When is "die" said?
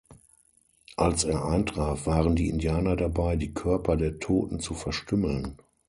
2.35-2.49, 3.35-3.53